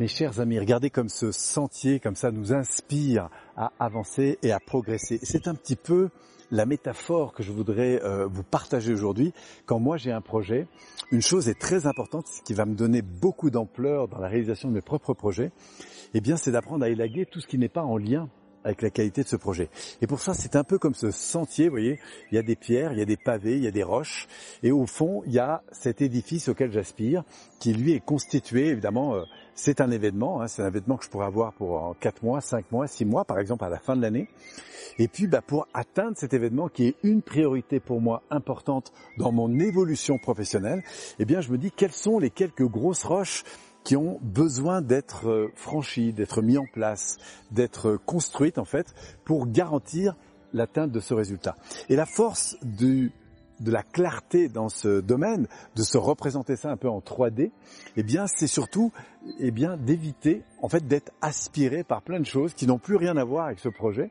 [0.00, 4.58] Mes chers amis, regardez comme ce sentier, comme ça, nous inspire à avancer et à
[4.58, 5.20] progresser.
[5.22, 6.08] C'est un petit peu
[6.50, 9.34] la métaphore que je voudrais euh, vous partager aujourd'hui.
[9.66, 10.66] Quand moi j'ai un projet,
[11.12, 14.70] une chose est très importante, ce qui va me donner beaucoup d'ampleur dans la réalisation
[14.70, 15.52] de mes propres projets,
[16.14, 18.30] eh bien c'est d'apprendre à élaguer tout ce qui n'est pas en lien
[18.64, 19.68] avec la qualité de ce projet.
[20.02, 21.98] Et pour ça, c'est un peu comme ce sentier, vous voyez,
[22.30, 24.28] il y a des pierres, il y a des pavés, il y a des roches,
[24.62, 27.24] et au fond, il y a cet édifice auquel j'aspire,
[27.58, 29.22] qui lui est constitué, évidemment, euh,
[29.54, 32.70] c'est un événement, hein, c'est un événement que je pourrais avoir pour 4 mois, 5
[32.72, 34.28] mois, 6 mois, par exemple, à la fin de l'année.
[34.98, 39.32] Et puis, bah, pour atteindre cet événement qui est une priorité pour moi importante dans
[39.32, 40.82] mon évolution professionnelle,
[41.18, 43.44] eh bien, je me dis quelles sont les quelques grosses roches
[43.84, 47.18] qui ont besoin d'être euh, franchies, d'être mis en place,
[47.50, 48.94] d'être construites en fait
[49.24, 50.16] pour garantir
[50.52, 51.56] l'atteinte de ce résultat.
[51.88, 53.12] Et la force du,
[53.60, 55.46] de la clarté dans ce domaine,
[55.76, 57.50] de se représenter ça un peu en 3D,
[57.96, 58.92] eh bien c'est surtout
[59.38, 63.16] eh bien d'éviter en fait d'être aspiré par plein de choses qui n'ont plus rien
[63.16, 64.10] à voir avec ce projet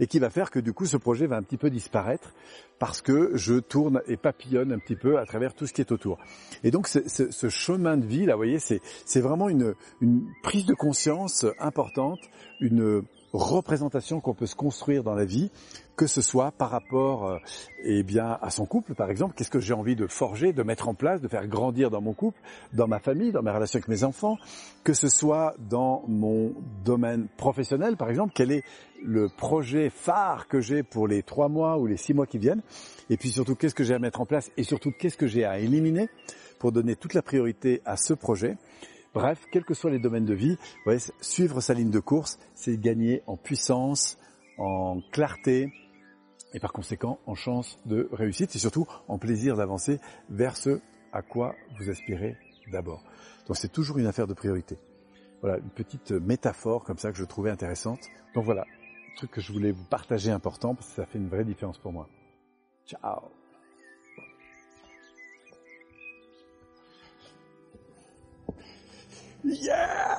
[0.00, 2.32] et qui va faire que du coup ce projet va un petit peu disparaître
[2.78, 5.92] parce que je tourne et papillonne un petit peu à travers tout ce qui est
[5.92, 6.18] autour.
[6.62, 10.74] Et donc ce, chemin de vie là, vous voyez, c'est vraiment une, une prise de
[10.74, 12.20] conscience importante,
[12.60, 15.50] une représentation qu'on peut se construire dans la vie,
[15.96, 17.38] que ce soit par rapport euh,
[17.84, 20.88] eh bien à son couple par exemple, qu'est-ce que j'ai envie de forger, de mettre
[20.88, 22.40] en place, de faire grandir dans mon couple,
[22.72, 24.38] dans ma famille, dans mes relations avec mes enfants,
[24.84, 26.52] que ce soit dans mon
[26.84, 28.62] domaine professionnel par exemple, quel est
[29.04, 32.62] le projet phare que j'ai pour les trois mois ou les six mois qui viennent,
[33.10, 35.44] et puis surtout qu'est-ce que j'ai à mettre en place et surtout qu'est-ce que j'ai
[35.44, 36.08] à éliminer
[36.58, 38.56] pour donner toute la priorité à ce projet.
[39.16, 40.58] Bref, quels que soient les domaines de vie,
[41.22, 44.18] suivre sa ligne de course, c'est gagner en puissance,
[44.58, 45.72] en clarté
[46.52, 50.80] et par conséquent en chance de réussite et surtout en plaisir d'avancer vers ce
[51.14, 52.36] à quoi vous aspirez
[52.70, 53.02] d'abord.
[53.46, 54.76] Donc c'est toujours une affaire de priorité.
[55.40, 58.00] Voilà, une petite métaphore comme ça que je trouvais intéressante.
[58.34, 61.28] Donc voilà, un truc que je voulais vous partager important parce que ça fait une
[61.30, 62.06] vraie différence pour moi.
[62.84, 63.30] Ciao
[69.48, 70.15] Yeah!